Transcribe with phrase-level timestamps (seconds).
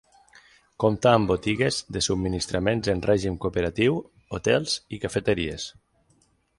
[0.83, 4.03] Compta amb botigues de subministraments en règim cooperatiu,
[4.39, 5.73] hotels i cafeteries.